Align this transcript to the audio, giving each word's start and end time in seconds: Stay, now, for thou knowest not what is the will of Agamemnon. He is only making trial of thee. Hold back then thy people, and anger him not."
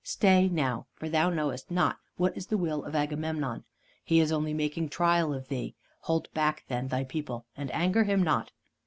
Stay, 0.03 0.49
now, 0.49 0.87
for 0.95 1.07
thou 1.07 1.29
knowest 1.29 1.69
not 1.69 1.99
what 2.17 2.35
is 2.35 2.47
the 2.47 2.57
will 2.57 2.83
of 2.85 2.95
Agamemnon. 2.95 3.63
He 4.03 4.19
is 4.19 4.31
only 4.31 4.51
making 4.51 4.89
trial 4.89 5.31
of 5.31 5.47
thee. 5.47 5.75
Hold 6.05 6.27
back 6.33 6.63
then 6.69 6.87
thy 6.87 7.03
people, 7.03 7.45
and 7.55 7.69
anger 7.71 8.03
him 8.03 8.23
not." 8.23 8.49